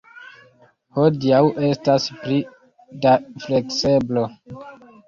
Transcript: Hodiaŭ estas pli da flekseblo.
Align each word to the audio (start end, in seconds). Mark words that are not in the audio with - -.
Hodiaŭ 0.97 1.41
estas 1.67 2.09
pli 2.25 2.41
da 3.05 3.17
flekseblo. 3.47 4.27